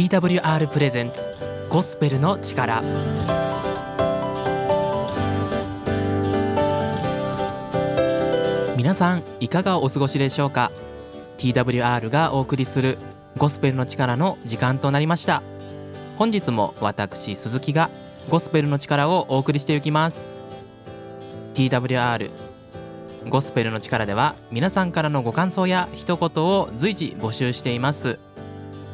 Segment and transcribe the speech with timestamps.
[0.00, 1.30] TWR プレゼンツ
[1.68, 2.80] ゴスペルの力。
[8.78, 10.72] 皆さんいかがお過ごしでしょうか
[11.36, 12.96] ？TWR がお送りする
[13.36, 15.42] ゴスペルの力の時間となりました。
[16.16, 17.90] 本日も私鈴木が
[18.30, 20.30] ゴスペルの力をお送りしていきます。
[21.52, 22.30] TWR
[23.28, 28.18] ゴスペルの力では皆さんからのご感想や一言を随時募集しています。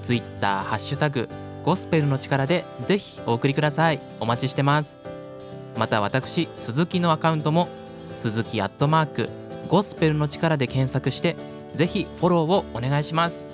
[0.06, 1.28] Twitter ハッシュタグ
[1.64, 3.98] ゴスペルの力でぜひお送りください。
[4.20, 5.00] お待ちしてます。
[5.76, 7.66] また私鈴木のアカウントも
[8.14, 9.28] 鈴木アットマーク
[9.68, 11.34] ゴスペルの力で検索して
[11.74, 13.46] ぜひフォローをお願いします。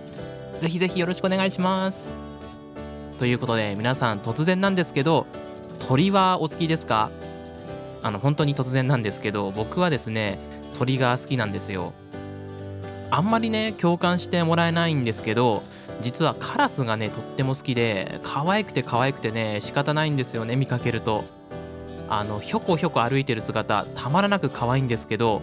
[0.60, 2.12] ぜひぜひよろしくお願いします。
[3.19, 5.27] ということで皆さん突然なんですけど
[5.88, 7.10] 鳥はお好きですか？
[8.02, 10.38] あの本当に突然なんですけど僕はですね
[10.79, 11.95] 鳥が好きなんですよ。
[13.10, 15.62] あんまりね共感してもらえないんですけど
[16.01, 21.24] 実はカラスがねとっても好きで可愛くて可愛くてね仕方ないんですよね見かけると。
[22.09, 25.40] あのひょこひょこ歩いてる姿たまらなく可愛いんですけど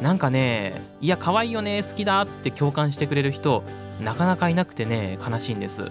[0.00, 3.62] なんかねいや可愛いよね好きだって共感してくれる人
[4.00, 5.90] なかなかいなくてね悲しいんです。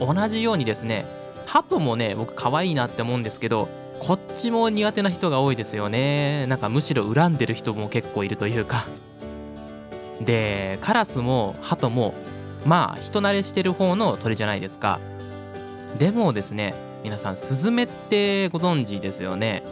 [0.00, 1.04] 同じようにですね
[1.46, 6.46] ハトもね僕可愛いなって思うんですけどこっちも苦手な人が多いですよね。
[6.46, 8.84] なんかむしろ恨んでる人も結構いるというか。
[10.22, 12.14] でカラスもハトも
[12.66, 15.00] まあ人慣れしてる方の鳥じゃないですか。
[15.98, 19.62] でもですね皆さんスズメってご存知ですよね。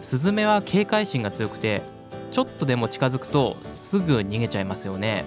[0.00, 1.82] スズメは警戒心が強くて
[2.30, 5.24] ちょっとでも近づくとすぐ逃げちゃいますよね。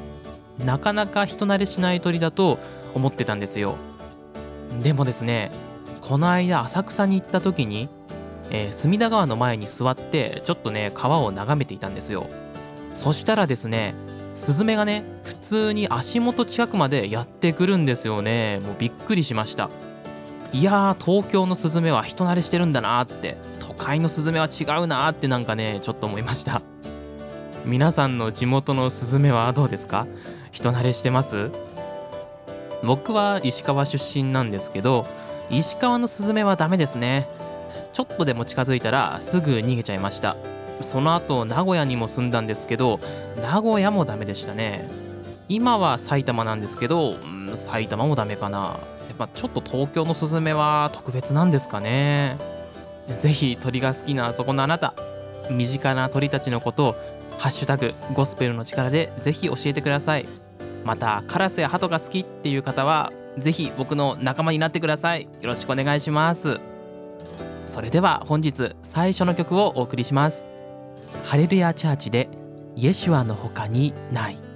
[0.63, 2.59] なかなか人慣れしない鳥だと
[2.93, 3.75] 思ってたんですよ。
[4.81, 5.51] でもですね
[6.01, 7.89] この間浅草に行った時に、
[8.49, 12.27] えー、隅田川の前に座ってちょっとね川を眺めていたんですよ。
[12.93, 13.93] そしたらですね
[14.33, 18.59] スズメがね普通に足元近くまでやってくるんですよね。
[18.63, 19.69] もうびっくりしました。
[20.53, 23.37] いやー東京のスズメは人慣れしてるんだなって。
[23.59, 26.61] 都会のスズメは違うなってなんかねちょっと思いました。
[27.65, 30.07] 皆さんの地元のスズメはどうですか？
[30.51, 31.51] 人慣れしてます？
[32.83, 35.05] 僕は石川出身なんですけど
[35.51, 37.27] 石川のスズメはダメですね。
[37.93, 40.35] ちょっとでも近づいたらすぐ逃げちゃいました。
[40.81, 42.99] その後名古屋にも住んだんですけど
[43.41, 44.87] 名古屋もダメでしたね。
[45.49, 48.59] 今は埼玉なんですけど、うん、埼玉もダメかな。
[48.59, 52.37] やっぱちょっと東京のスズメは特別なんですかね。
[53.17, 54.93] ぜひ鳥が好きなあそこのあなた
[55.49, 56.95] 身近な鳥たちのことを
[57.37, 60.25] ハッシュタグゴスペルの力でぜひ教えてください。
[60.85, 65.23] またカラスやハトが好きっていう方はぜひ僕の仲間になってください。
[65.23, 66.59] よろしくお願いします。
[67.65, 70.47] それでは本日最初の曲をお送りします。
[71.25, 72.29] ハレルヤチャーチで
[72.75, 74.50] イエシュアの他にない。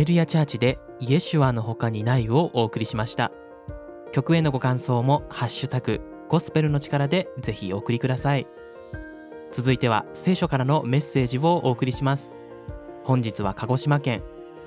[0.00, 3.30] レルヤチャーチでイエシュアの他にないをお送りしました。
[4.12, 8.46] 曲へのご感想もハッシュタグゴスペルの力でぜひお送りください。
[9.52, 12.34] 続いては聖書からのメッセージをお送りします。
[13.04, 14.22] 本日は鹿児島県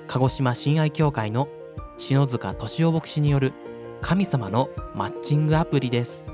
[0.06, 1.48] 鹿児島親愛協会の
[1.96, 3.52] 篠塚敏夫牧師による
[4.02, 6.26] 神様のマッチングアプリです。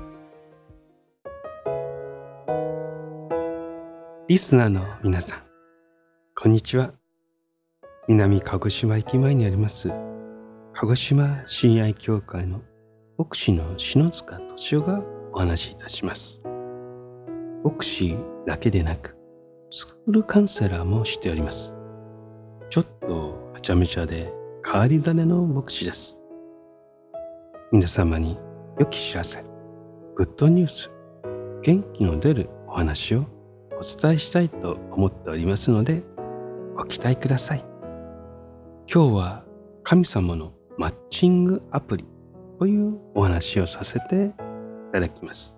[4.27, 5.39] リスナーの皆さん
[6.35, 7.00] こんにちは。
[8.07, 9.91] 南鹿児島駅前にあります
[10.73, 12.61] 鹿児島親愛協会の
[13.17, 15.03] 牧師の篠塚敏夫が
[15.33, 16.41] お話しいたします
[17.63, 18.17] 牧師
[18.47, 19.15] だけでなく
[19.69, 21.75] スクールカウンセラーもしております
[22.71, 24.33] ちょっとはちゃめちゃで
[24.65, 26.19] 変わり種の牧師です
[27.71, 28.39] 皆様に
[28.79, 29.43] 良き知らせ
[30.15, 30.91] グッドニュース
[31.61, 33.27] 元気の出るお話を
[33.73, 36.01] お伝えしたいと思っておりますので
[36.75, 37.70] ご期待ください
[38.93, 39.45] 今日は
[39.83, 42.05] 神様のマッチングアプリ
[42.59, 45.57] というお話をさせていただきます。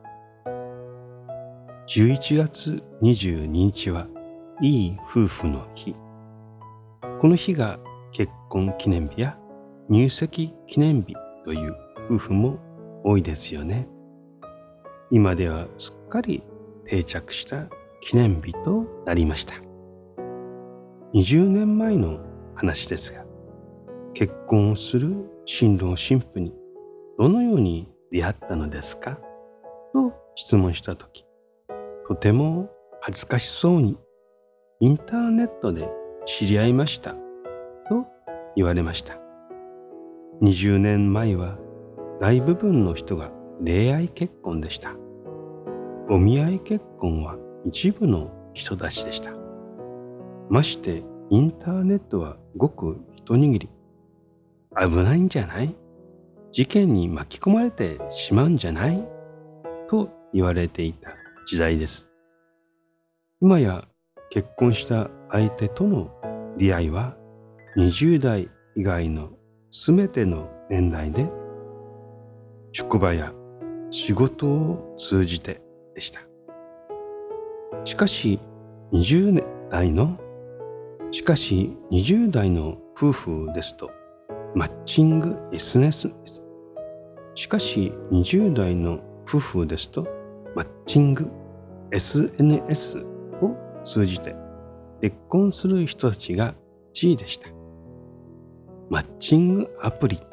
[1.88, 4.06] 11月22日は
[4.62, 5.96] いい夫婦の日。
[7.20, 7.80] この日が
[8.12, 9.36] 結婚記念日や
[9.90, 11.76] 入籍記念日という
[12.12, 12.60] 夫婦も
[13.04, 13.88] 多いですよね。
[15.10, 16.44] 今ではすっかり
[16.86, 17.66] 定着した
[18.00, 19.56] 記念日となりました。
[21.16, 23.26] 20年前の話ですが
[24.14, 25.16] 結婚をする
[25.46, 26.54] 新郎新婦に
[27.18, 29.20] どのように出会ったのですか？
[29.94, 31.26] と質問した時
[32.08, 32.70] とても
[33.02, 33.98] 恥ずかしそうに
[34.80, 35.90] インターネットで
[36.26, 38.06] 知り合いましたと
[38.56, 39.18] 言われました。
[40.42, 41.58] 20年前は
[42.20, 43.32] 大部分の人が
[43.64, 44.96] 恋愛結婚でした。
[46.10, 49.32] お見合い結婚は一部の人たちでした。
[50.50, 53.70] ましてインターネットはごく一握り
[54.80, 55.76] 危ないんじゃない？
[56.52, 59.08] 事件に巻き込まれてしまうんじゃない？
[59.88, 61.12] と言われていた
[61.46, 62.10] 時代です。
[63.42, 63.88] 今や
[64.30, 66.12] 結婚した相手との
[66.58, 67.16] 出会いは
[67.78, 69.32] 20代以外の
[69.72, 71.30] 全ての年代で
[72.72, 73.34] 職場や
[73.90, 75.62] 仕事を通じて
[75.96, 76.22] でした。
[77.84, 78.40] しかし
[78.92, 80.18] 20代の
[81.14, 83.92] しかし20代の夫婦ですと
[84.56, 86.42] マッチング SNS です。
[87.36, 90.08] しかし20代の夫婦ですと
[90.56, 91.30] マッチング
[91.92, 92.98] SNS
[93.44, 94.36] を通じて
[95.02, 96.56] 結婚する人たちが
[96.94, 97.48] 地位でした。
[98.90, 100.26] マッチングアプリって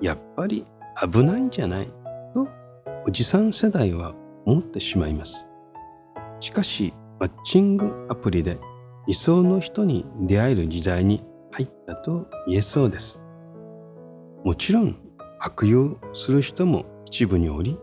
[0.00, 0.64] やっぱり
[1.12, 1.88] 危ないんじゃない？
[2.34, 2.46] と
[3.04, 4.14] おじさん世代は
[4.46, 5.48] 思ってしまいます。
[6.38, 8.60] しかしマッチングアプリで
[9.08, 13.22] 理想の人に出会える時代に入ったと言えそうです。
[14.44, 14.96] もちろん
[15.40, 17.78] 悪用する人も一部におり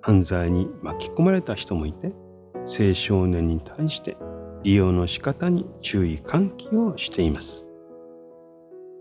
[0.00, 2.12] 犯罪に巻き込まれた人もいて
[2.56, 4.16] 青少年に対して
[4.62, 7.66] 利用の仕方に注意喚起をしています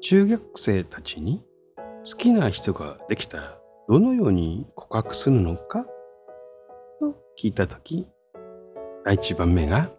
[0.01, 1.43] 中学生たちに
[2.05, 3.57] 好きな人ができたら
[3.87, 5.85] どのように告白するのか
[6.99, 8.07] と聞いた時
[9.05, 9.91] 第一番目が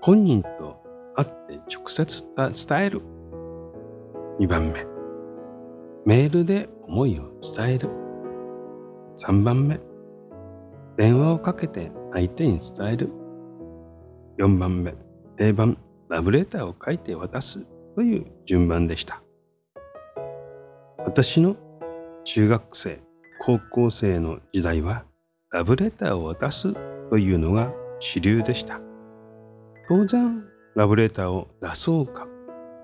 [0.00, 0.82] 本人と
[1.16, 3.02] 会って直接伝える
[4.40, 4.98] 2番目
[6.08, 7.90] メールで思いを伝える。
[9.18, 9.78] 3番目、
[10.96, 13.10] 電話をかけて相手に伝える。
[14.38, 14.94] 4番目、
[15.36, 15.76] 定番、
[16.08, 17.60] ラブレターを書いて渡す
[17.94, 19.22] という順番でした。
[21.04, 21.56] 私の
[22.24, 23.00] 中学生、
[23.40, 25.04] 高校生の時代は、
[25.50, 26.72] ラブレターを渡す
[27.10, 28.80] というのが主流でした。
[29.88, 32.28] 当然、ラブレターを出そうか、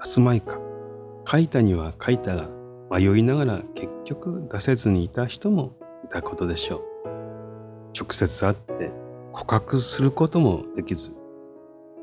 [0.03, 0.59] 出すまいか、
[1.31, 2.49] 書いたには書いたが、
[2.91, 6.81] 迷いながら結局出せずにいた人もいたことでしょう。
[7.95, 8.91] 直接会って
[9.33, 11.13] 告白することもできず、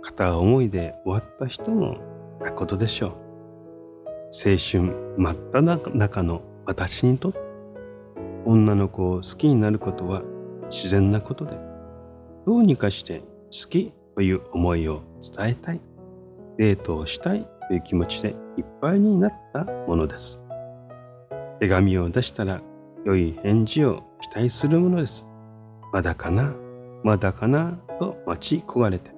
[0.03, 1.97] 片思いで終わった人も
[2.39, 3.09] いたことでしょう。
[3.09, 7.39] 青春真っ只中の私にとって、
[8.45, 10.21] 女の子を好きになることは
[10.69, 11.57] 自然なことで、
[12.45, 15.01] どうにかして好きという思いを
[15.35, 15.81] 伝えたい、
[16.57, 20.41] デートをしたいという気持ちでいっぱいになったものです。
[21.59, 22.61] 手紙を出したら
[23.05, 25.27] 良い返事を期待するものです。
[25.93, 26.53] まだかな
[27.03, 29.11] まだかなと待ち焦がれて、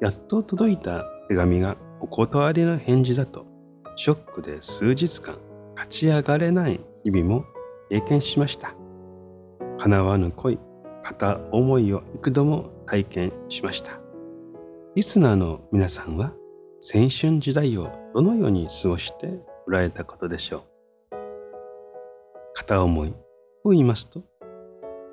[0.00, 3.46] やっと届いた手紙がお断りの返事だと、
[3.96, 5.36] ショックで数日間
[5.74, 7.44] 勝ち上がれない日々も
[7.90, 8.74] 経験しました。
[9.78, 10.58] 叶わぬ恋、
[11.02, 14.01] 片思いを幾度も体験しました。
[14.94, 16.34] リスナーの皆さんは
[16.94, 20.62] 青春時代をどのように過ごしておられたことでしょう？
[22.52, 23.14] 片思い
[23.64, 24.22] と言いますと、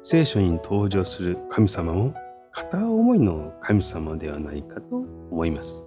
[0.02, 2.14] 聖書に登場する神様も
[2.52, 4.98] 片思いの神様ではないかと
[5.32, 5.86] 思います。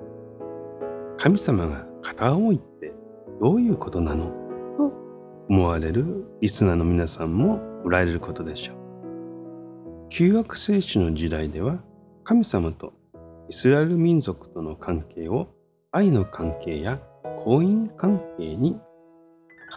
[1.18, 2.94] 神様が片思いって
[3.42, 4.30] どういうことなの？
[4.78, 4.90] と
[5.50, 8.76] 思われるリスナーの皆さんもおられることでしょう。
[10.08, 11.76] 旧約聖書の時代では
[12.24, 12.94] 神様と
[13.52, 15.46] イスラエル民族との関係を
[15.90, 17.02] 愛の関係や
[17.38, 18.80] 婚姻関係に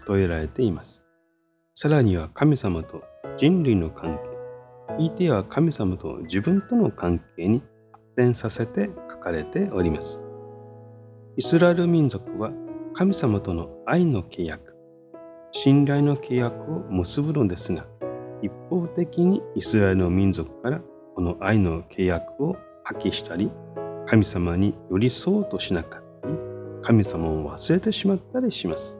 [0.08, 1.04] 例えられています。
[1.74, 3.04] さらには神様と
[3.36, 4.22] 人類の関係、
[4.98, 10.24] 言いては神様と自分との関係に発展させて書かれております。
[11.36, 12.54] イスラエル民族は
[12.94, 14.74] 神様との愛の契約、
[15.52, 17.86] 信頼の契約を結ぶのですが、
[18.42, 20.80] 一方的にイスラエルの民族から
[21.14, 22.56] この愛の契約を
[22.86, 23.52] 破棄したり、
[24.06, 26.36] 神様に寄り添おうとしなかったり、
[26.84, 28.98] 神様を忘れてしまったりします。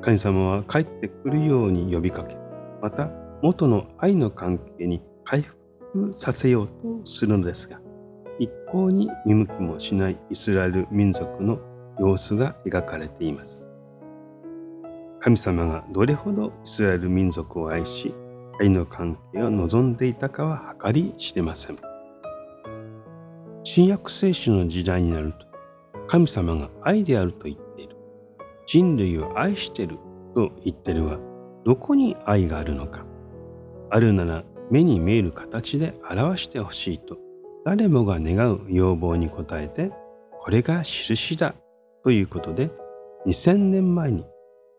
[0.00, 2.36] 神様は帰ってくるように呼びかけ、
[2.80, 3.10] また
[3.42, 5.58] 元の愛の関係に回復
[6.12, 6.72] させようと
[7.04, 7.78] するのですが、
[8.38, 11.58] 一向に見向きもしないイスラエル民族の
[11.98, 13.66] 様子が描かれています。
[15.20, 18.14] 神様がどれほどイスラエル民族を愛し、
[18.58, 21.85] 愛の関係を望んでいたかは計り知れません。
[23.68, 25.46] 新約聖書の時代になると、
[26.06, 27.96] 神様が愛であると言っている。
[28.64, 29.98] 人類を愛してる
[30.36, 31.18] と言ってるは、
[31.64, 33.04] どこに愛があるのか。
[33.90, 37.18] あるなら目に見える形で表してほしいと
[37.64, 39.90] 誰もが願う要望に応えて
[40.40, 41.54] これが印だ
[42.02, 42.70] ということで
[43.26, 44.24] 2000年前に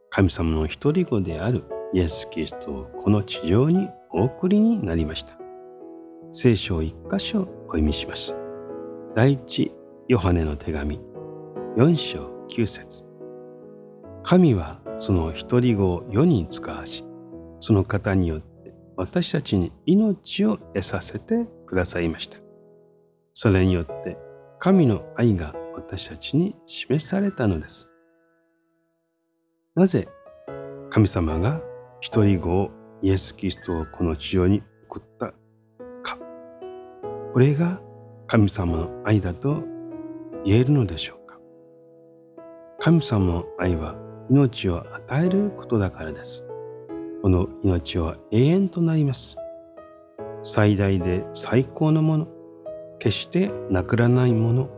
[0.10, 1.64] 神様の一人子である
[1.94, 5.38] イエス・キリストをこの地上にお送りになりました。
[6.32, 8.47] 聖書を一箇所お読みします。
[9.18, 9.72] 第一
[10.08, 11.00] ヨハネの手紙
[11.76, 13.04] 4章9節
[14.22, 17.04] 神はその一人子を世に使わし、
[17.60, 22.38] その方によって私たちに命を得させてくださいました。
[23.34, 24.20] それによって
[24.60, 27.90] 神の愛が私たちに示されたのです。
[29.74, 30.08] なぜ
[30.92, 31.60] 神様が
[32.02, 32.70] 一人子を
[33.02, 35.34] イエス・キリストをこの地上に送った
[36.04, 36.20] か。
[37.34, 37.82] これが
[38.28, 39.64] 神様の愛だと
[40.44, 41.40] 言えるのでしょうか？
[42.80, 43.96] 神様の愛は
[44.30, 46.46] 命を与えることだからです。
[47.22, 49.38] この命は永遠となります。
[50.44, 52.28] 最大で最高のもの、
[53.00, 54.70] 決してなくらないもの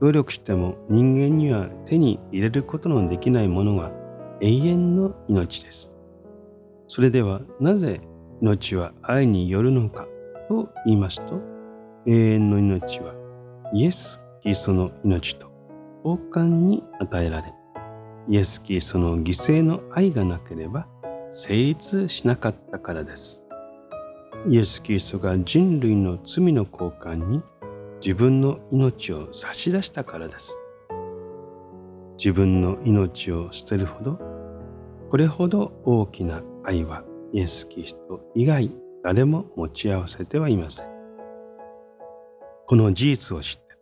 [0.00, 3.92] 努力しても人間には手に入れることのできないものが
[4.40, 5.94] 永遠の命です
[6.88, 8.00] それではなぜ
[8.40, 10.06] 命は愛によるのか
[10.48, 11.51] と言いますと
[12.06, 13.14] 永遠の命は
[13.72, 15.50] イエス・キリストの命と
[16.04, 17.52] 交換に与えられ
[18.28, 20.86] イエス・キリストの犠牲の愛がなければ
[21.30, 23.40] 成立しなかったからです
[24.48, 27.42] イエス・キリストが人類の罪の交換に
[28.02, 30.58] 自分の命を差し出したからです。
[32.18, 34.18] 自分の命を捨てるほど、
[35.08, 38.72] これほど大きな愛はイエス・キリスト以外
[39.04, 40.91] 誰も持ち合わせてはいません。
[42.66, 43.76] この事実を知って、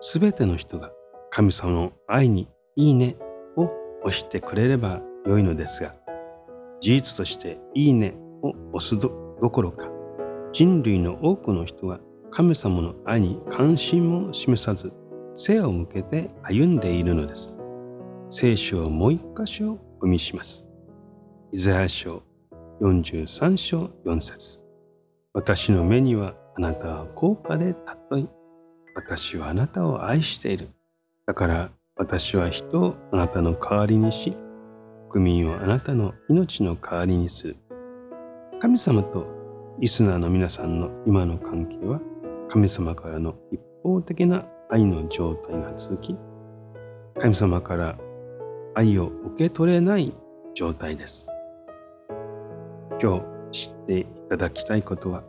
[0.00, 0.92] すべての人が
[1.30, 3.16] 神様の愛にいいね
[3.56, 3.68] を
[4.04, 5.94] 押してくれればよいのですが、
[6.80, 9.88] 事実としていいねを押すどどころか
[10.52, 14.92] 人類の多くの人が神様の愛に関心も示さず
[15.34, 17.58] 背を向けて歩んでいるのです。
[18.28, 20.64] 聖書をもう一箇所読みします。
[21.52, 22.22] イザヤ書
[22.80, 24.60] 43章4節。
[25.32, 28.28] 私の目にはあなたは高価で尊い
[28.94, 30.70] 私はあなたを愛している。
[31.26, 34.34] だから私は人をあなたの代わりにし
[35.10, 37.56] 国民をあなたの命の代わりにする。
[38.58, 39.26] 神様と
[39.78, 42.00] リスナーの皆さんの今の関係は
[42.48, 46.16] 神様からの一方的な愛の状態が続き
[47.18, 47.98] 神様から
[48.74, 50.14] 愛を受け取れない
[50.54, 51.28] 状態です。
[52.98, 53.22] 今
[53.52, 55.22] 日知っていただきたいことは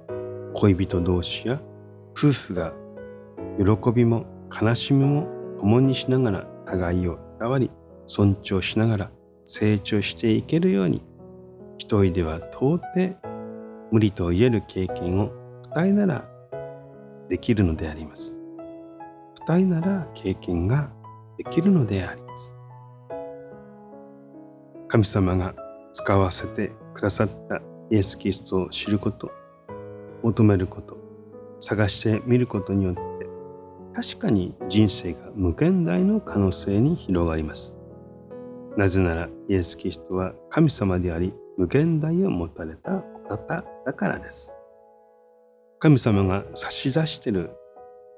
[0.59, 1.61] 恋人同士や
[2.17, 2.73] 夫婦が
[3.59, 4.25] 喜びも
[4.59, 5.27] 悲しみも
[5.59, 7.69] 共にしながら互いをいたわり
[8.07, 9.11] 尊重しながら
[9.45, 11.03] 成長していけるように
[11.77, 13.15] 一人では到底
[13.91, 15.31] 無理と言える経験を
[15.75, 16.25] 二人なら
[17.29, 18.33] できるのであります。
[19.47, 20.89] 二人なら経験が
[21.37, 22.51] できるのであります。
[24.87, 25.53] 神様が
[25.93, 27.61] 使わせてくださった
[27.91, 29.29] イエス・キリストを知ること、
[30.27, 30.97] 求めること、
[31.61, 33.01] 探してみることによって、
[33.95, 37.77] 確かに人生が無限大の可能性に広がります。
[38.75, 44.51] なぜならイエス・キリストは神様であり無限大を持たれたお方だからです。
[45.79, 47.51] 神様が差し出している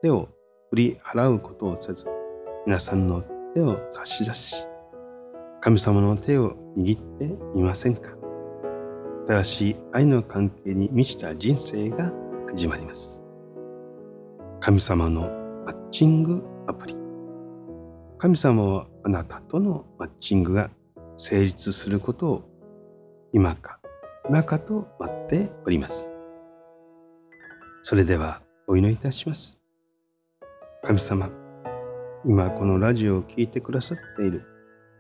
[0.02, 0.30] 手を
[0.72, 2.08] 振り払うことをせず、
[2.66, 3.22] 皆さんの
[3.54, 4.66] 手を差し出し、
[5.62, 8.19] 神様の手を握ってみませんか？
[9.30, 12.12] 新しい愛の関係に満ちた人生が
[12.50, 13.22] 始まります。
[14.60, 15.30] 神様の
[15.68, 16.98] マッチングアプリ。
[18.18, 20.72] 神様はあなたとのマッチングが
[21.16, 22.50] 成立することを
[23.32, 23.80] 今か
[24.28, 26.10] 今かと待っております。
[27.84, 29.62] それではお祈りいたします。
[30.84, 31.30] 神様、
[32.26, 34.44] 今このラジオを聴いてくださっている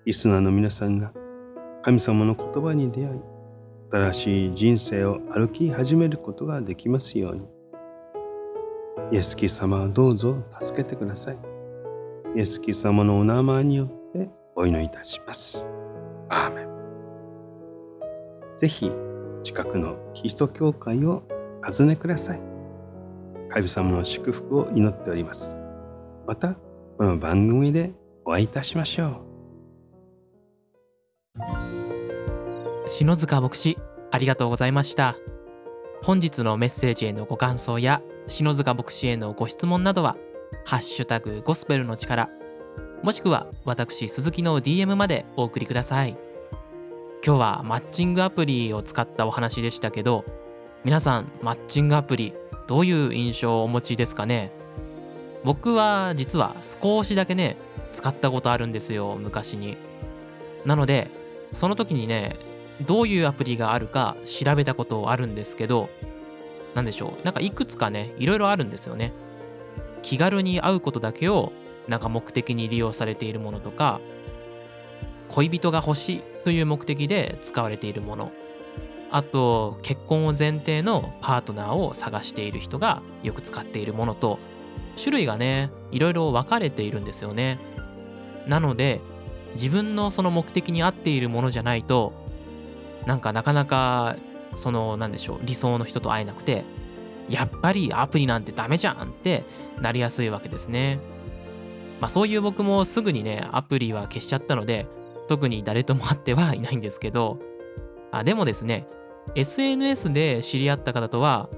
[0.05, 1.11] リスナーの皆さんが
[1.81, 3.21] 神様の言葉に出会い、
[3.91, 7.47] 新しい人生を歩き始めることができますように。
[9.11, 11.37] イエスキ様はどうぞ助けてください。
[12.35, 15.67] イエスキ様のお名前によってお祈りいたします。
[16.29, 16.69] アーメン。
[18.57, 18.91] ぜひ
[19.41, 21.23] 近くのキリスト教会を
[21.65, 22.41] 訪ねください。
[23.49, 25.55] 神様の祝福を祈っております。
[26.27, 26.53] また、
[26.97, 27.91] この番組で
[28.25, 29.28] お会いいたしましょう。
[32.91, 33.77] 篠塚牧師、
[34.09, 35.15] ありがとうございました。
[36.03, 40.17] 本日のメッセージへのご感想や篠塚牧師へのご質問などは、
[40.65, 42.29] ハッシュタグゴスペルの力、
[43.03, 46.17] もしくは私鈴木の DM までお送りください。
[47.23, 50.25] 今日はマッチングアプリを使ったお話でしたけど、
[50.83, 52.33] 皆さんマッチングアプリ
[52.67, 54.51] どういう印象をお持ちですかね？
[55.43, 57.55] 僕は実は少しだけね
[57.93, 59.77] 使ったことあるんですよ昔に
[60.65, 61.09] なので
[61.53, 62.35] その時にね
[62.81, 65.89] どういうアプリがあるか調べたことあるんですけど
[66.75, 67.23] 何でしょう。
[67.23, 69.11] なんかいくつかねいろいろあるんですよね。
[70.01, 71.51] 気軽に会うことだけを
[71.87, 73.99] なんか目的に利用されているものとか
[75.29, 78.31] 恋人が欲しいという目的で使われているもの。
[79.11, 84.37] あと結婚を前提のパートナーを探している人がよく使っているものと
[84.95, 87.57] 種類がねいろいろ分かれているんですよね。
[88.47, 89.01] なので
[89.53, 92.13] 自分のその目的に合っているものじゃないと
[93.05, 94.15] なんかなかなか
[94.53, 96.65] その何でしょう理想の人と会えなくて
[97.29, 99.45] やっぱりアプリなんてダメじゃんって
[99.79, 100.99] なりやすいわけですね
[102.01, 104.87] まあそういう僕もすぐにねアプリは消しちゃったので
[105.27, 107.39] 特に誰とも会ってはいないんですけど
[108.11, 108.87] あでもですね
[109.35, 111.49] SNS で知り合った方とは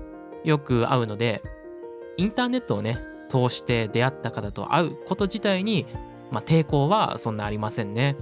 [0.44, 1.42] よく会うので、
[2.18, 2.98] インターネットをね、
[3.30, 5.86] 通して出会った方と会うこと自体に、
[6.32, 8.18] まあ、抵抗はそんなありませんね。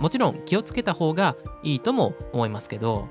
[0.00, 3.08] もちろん気をつけた方がいいとも思いますけど、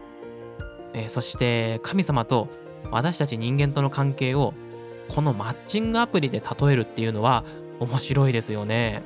[0.93, 2.49] えー、そして神様と
[2.91, 4.53] 私たち人間との関係を
[5.07, 7.43] このマッチングアプリで例えるっていうのは
[7.79, 9.01] 面白いですよね。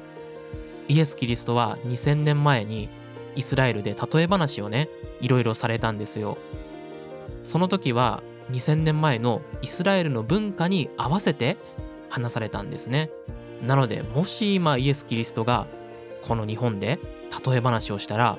[0.87, 2.89] イエス・キリストは2000年前に
[3.35, 6.37] イスラエルで例え話をねいろいろされたんですよ
[7.43, 11.57] その時は2000年前のイスラエルの文化に合わせて
[12.09, 13.09] 話されたんですね
[13.61, 15.67] なのでもし今イエス・キリストが
[16.21, 16.99] この日本で
[17.45, 18.37] 例え話をしたら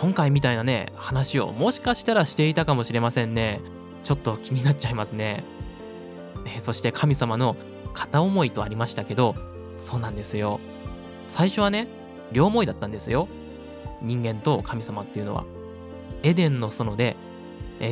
[0.00, 3.60] 今回みたいなね話をもしかしたらしていたかもしれませんね。
[4.02, 5.44] ちょっと気になっちゃいますね。
[6.44, 7.56] ねそして神様の
[7.92, 9.36] 片思いとありましたけど
[9.78, 10.60] そうなんですよ。
[11.28, 11.88] 最初はね
[12.32, 13.28] 両思いだったんですよ。
[14.00, 15.44] 人間と神様っていうのは。
[16.24, 17.16] エデンの園で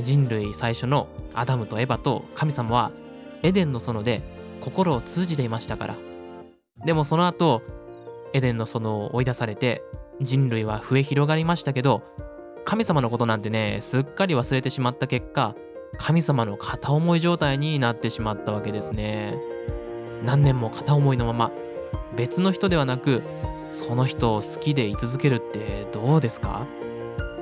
[0.02, 2.92] 人類最初のアダムとエバと神様は
[3.42, 4.22] エデンの園で
[4.60, 5.96] 心を通じていましたから。
[6.84, 7.62] でもその後
[8.32, 9.82] エデンの園を追い出されて
[10.20, 12.02] 人類は増え広がりましたけど
[12.64, 15.54] 神様のことなんてねすっかり忘れてしまった結果
[15.98, 19.38] 神様の片思い状態になってしまったわけですね。
[20.24, 21.50] 何年も片思いのまま
[22.14, 23.22] 別の人ではなく
[23.70, 26.66] その人を好きでい続けるってどうですか？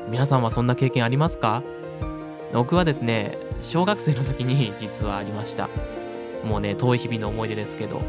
[0.08, 1.62] 皆さんはそんな経験ありますか？
[2.52, 5.68] 僕はですね小学生の時に実はありました。
[6.44, 8.00] もうね遠い日々の思い出ですけど。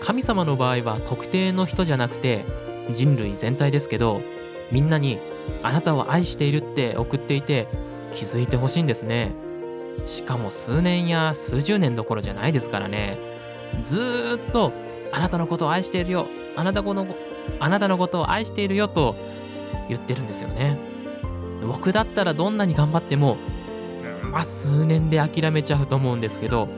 [0.00, 2.46] 神様の場合は特定の人じゃなくて
[2.92, 4.20] 人類全体ですけど
[4.70, 5.18] みんなに
[5.62, 7.66] あなたを愛しているって送っていて
[8.12, 9.32] 気づいてほしいんですね。
[10.06, 13.18] しかも数年や数十年どころじゃないですからね。
[13.82, 14.72] ずっと
[15.12, 16.26] あなたのことを愛しているよ
[16.56, 17.06] あなたこの
[17.58, 19.16] あなたのことを愛しているよと
[19.88, 20.78] 言ってるんですよね。
[21.66, 23.36] 僕だったらどんなに頑張っても
[24.32, 26.68] まあ数年で諦めちゃうと思うんですけど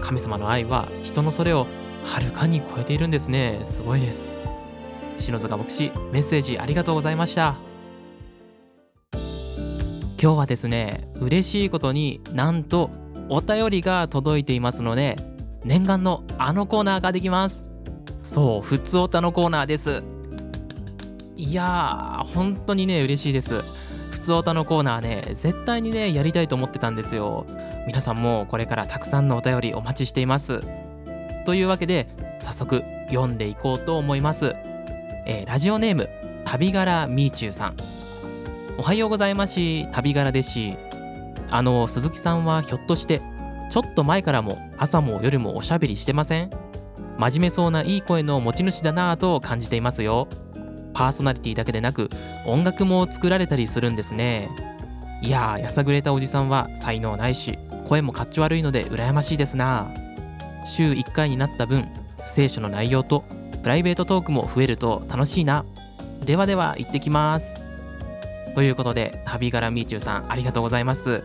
[0.00, 1.66] 神様の愛は人のそれを
[2.04, 3.60] はるかに超えているんですね。
[3.62, 4.41] すごいです。
[5.22, 7.54] 篠塚牧師メッセージありがとうございました。
[10.20, 12.90] 今日はですね嬉しいことになんと
[13.28, 15.16] お便りが届いていますので
[15.64, 17.70] 念願のあのコーナーができます。
[18.22, 20.02] そうふつおたのコーナーです。
[21.36, 23.62] いやー本当にね嬉しいです。
[24.10, 27.46] ふつおたのコーナーね絶対にねやりたいと思ってたんですよ。
[27.86, 30.62] 皆さんもこれからたくさんのお便りお待ちしています。
[31.46, 32.08] というわけで
[32.40, 34.54] 早速読んでいこうと思います、
[35.26, 36.08] えー、ラジオネーム
[36.44, 37.76] 旅柄みーちゅうさん。
[38.78, 40.76] おはようございますし旅柄ですし
[41.50, 43.20] あの鈴木さんはひょっとして
[43.70, 46.50] ちょっと前からも朝も夜もおしゃべりしてません？
[47.18, 50.28] 真面目そうないい声の持ち主だなぁと感じていますよ。
[50.94, 52.10] パーソナリティだけでなく
[52.46, 54.50] 音楽も作られたりするんですね。
[55.22, 59.88] いやーやさぐれたおじさんは才能ないし声もかっち悪いので羨ましいですな
[60.64, 61.88] 週1回になった分
[62.24, 63.24] 聖書の内容と
[63.62, 65.64] プライベートトークも増えると楽しいな。
[66.24, 67.60] ではでは行ってきます。
[68.54, 71.22] ということで旅柄みーちゅうさんありがとうございます。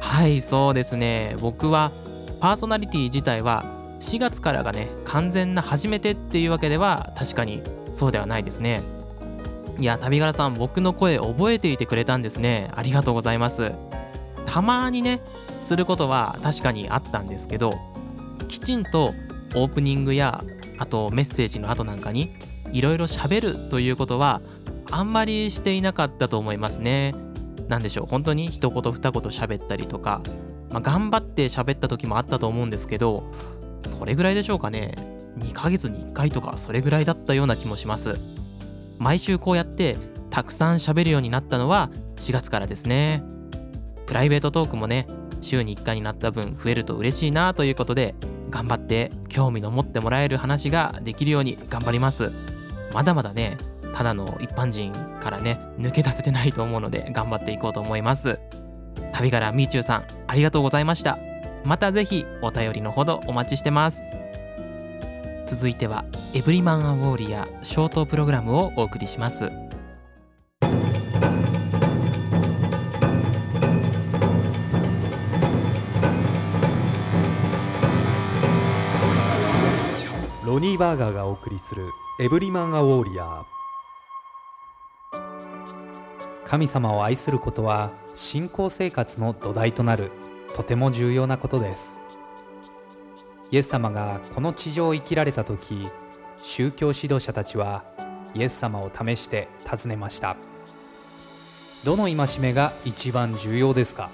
[0.00, 1.36] はいそうですね。
[1.40, 1.92] 僕は
[2.40, 3.64] パーソナリティ自体は
[4.00, 8.82] 4月からがね完全な初めてっていうわけでは確かにそうではないですね。
[9.78, 12.70] いや旅柄さん僕の声覚えていてくれたんですね。
[12.74, 13.72] ありがとうございます。
[14.46, 15.20] たまにね
[15.60, 17.78] することは確かにあったんですけど
[18.48, 19.14] きちんと
[19.54, 20.44] オープニングや
[20.82, 22.34] あとメッセージの後なんかに
[22.72, 24.42] いろいろ喋るということは
[24.90, 27.14] あんまりしていなかったと思いますね。
[27.68, 28.06] 何でしょう。
[28.06, 30.22] 本当に一言二言喋ったりとか、
[30.70, 33.30] まあ、頑張って喋った時もあったと思うんですけど
[33.96, 34.96] これぐらいでしょうかね。
[35.38, 38.18] 2ヶ月に1回とかそれぐらいだったような気もします。
[38.98, 39.96] 毎週こうやって
[40.30, 43.22] たくさん喋るようになったのは4月からですね。
[44.06, 45.06] プライベートトークもね
[45.42, 48.14] 週に1回になった分増えると嬉しいなということで
[48.50, 52.32] 頑張って興味の持ってもらえる話ができるように頑張ります。
[52.92, 53.58] まだまだね
[53.94, 58.38] ただの一般人からね抜け出せてないと思うので頑張っていこうと思います。
[59.12, 61.18] 旅からみーちゅうさんありがとうございました。
[61.64, 64.14] またぜひお便りのほどお待ちしてます。
[65.46, 69.61] 続いてはエブリマンアウォーリアショートプログラムをお送りします。
[80.52, 81.88] ロニーバーガーがお送りする
[82.20, 83.46] エブリマンアウォーリア
[86.44, 90.10] 神様を愛することは信仰生活の土台となる
[90.54, 92.04] とても重要なことです。
[93.50, 95.88] イエス様がこの地上を生きられた時
[96.42, 97.82] 宗教指導者たちは
[98.34, 100.36] イエス様を試して尋ねました。
[101.82, 104.10] どの戒めが一番重要ですか？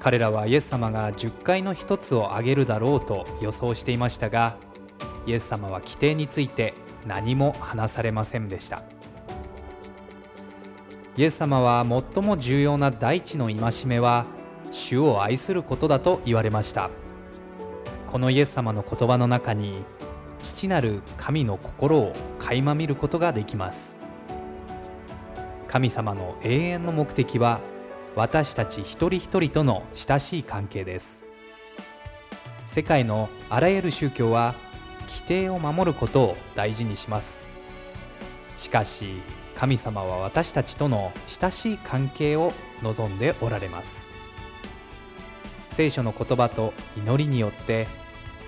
[0.00, 4.56] 彼らはイエス様が10回の一つを挙げるだろうと予想していましたが
[5.26, 6.74] イエス様は規定について
[7.06, 8.82] 何も話されませんでした。
[11.16, 11.84] イエス様は
[12.14, 14.24] 最も重要な第一の戒めは
[14.70, 16.90] 主を愛することだと言われました。
[18.06, 19.84] このイエス様の言葉の中に
[20.40, 24.04] 父なる神の心を垣間見ることができます。
[25.66, 27.60] 神様の永遠の目的は
[28.18, 31.28] 私たち一人一人との親しい関係です。
[32.66, 34.56] 世界のあらゆる宗教は
[35.02, 37.48] 規定を守ることを大事にします。
[38.56, 39.22] しかし
[39.54, 44.12] 神様は私たちとの親しい関係を望んでおられます。
[45.68, 47.86] 聖書の言葉と祈りによって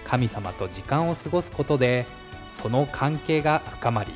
[0.02, 2.06] 神様と時間を過ごすことで
[2.44, 4.10] その関係が深まり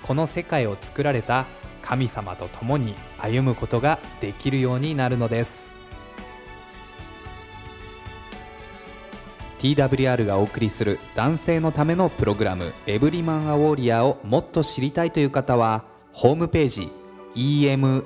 [0.00, 1.44] この世界を作られた
[1.82, 5.76] 神様と共に歩むことができるようになるのです。
[9.58, 16.90] TWR がお送りする男性のためのプログラム「エブリマン・ア・ウォーリア」をもっと知りたいという方はホームページ
[17.36, 18.02] emaw.jp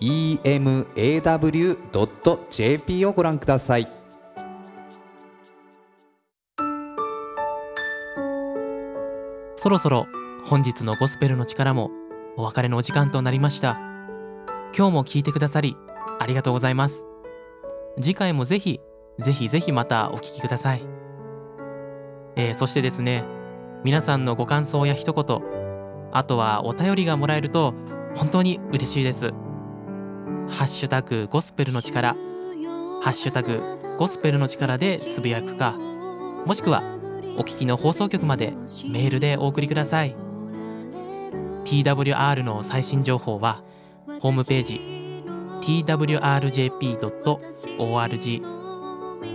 [0.00, 1.64] emaw.jp
[3.06, 3.90] をご覧ください。
[9.56, 10.06] そろそろ
[10.46, 11.90] 本日のゴスペルの力も
[12.36, 13.80] お別れのお時間となりました。
[14.76, 15.74] 今日も聞いてくださり
[16.20, 17.06] ありがとうございます。
[17.98, 18.78] 次回もぜひ
[19.18, 20.82] ぜひぜひまたお聞きください。
[22.36, 23.24] えー、そしてですね
[23.84, 25.40] 皆さんのご感想や一言
[26.12, 27.72] あとはお便りがもらえると
[28.14, 29.30] 本当に嬉しいです。
[29.30, 32.14] ハッシュタグゴスペルの力。
[33.00, 33.62] ハッシュタグ
[33.96, 35.72] ゴスペルの力でつぶやくか
[36.44, 36.82] もしくは
[37.38, 38.52] お聞きの放送局まで
[38.86, 40.23] メールでお送りください。
[41.64, 43.62] TWR の最新情報は
[44.20, 44.80] ホームページ
[45.62, 46.04] twrjp.org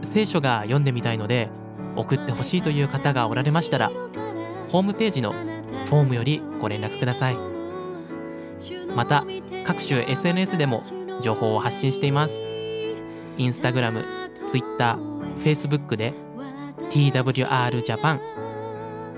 [0.03, 1.51] 聖書が読んでみたいので
[1.97, 3.91] 送ってほしいという方がおられましたら
[4.69, 7.37] ホームページのフォームよりご連絡ください。
[8.95, 9.25] また
[9.65, 10.83] 各種 SNS でも
[11.21, 12.43] 情報を発信しています。
[13.37, 14.05] インスタグラム、
[14.47, 14.97] ツイッター、
[15.37, 16.13] フェイスブックで
[16.91, 18.21] TWR ジャパン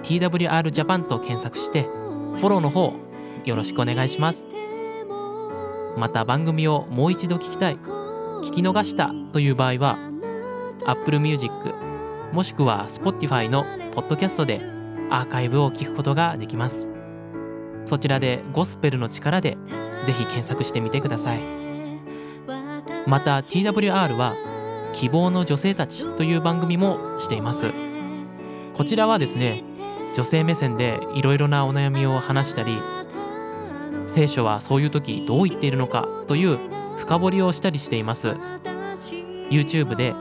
[0.03, 2.93] TWR ジャパンと検索してフォローの方
[3.47, 4.47] よろしくお願いします。
[5.97, 9.99] また番組をもう一度聞きたい聞き逃したという場合は
[10.85, 11.53] Apple Music
[12.33, 14.61] もしくは Spotify のポッドキャストで
[15.11, 16.91] アーカイブを聞くことができます。
[17.87, 19.57] そちらでゴスペルの力で
[20.05, 21.41] ぜひ検索してみてください。
[23.07, 24.35] また TWR は
[24.93, 27.73] 希望の女性たちという番組もしています。
[28.75, 29.65] こちらはですね
[30.15, 32.79] 女性目線でいろいろなお悩みを話したり
[34.07, 36.59] 聖書はそういう時どう言っているのかという
[36.99, 38.37] 深掘りをしたりしています。
[39.51, 40.15] YouTube で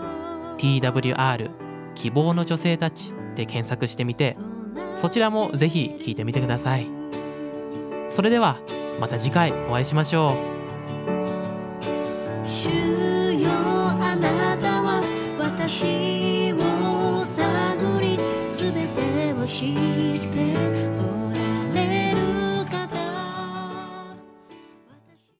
[0.57, 1.49] TWR
[1.95, 4.35] 希望の女性たちで検索してみて
[4.95, 6.87] そちらもぜひ聞いてみてください。
[8.09, 8.57] それでは
[8.99, 10.60] また次回お会いしましょう。